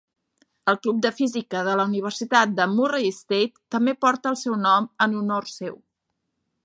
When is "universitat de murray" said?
1.89-3.11